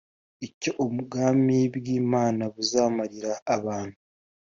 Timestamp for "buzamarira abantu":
2.53-3.97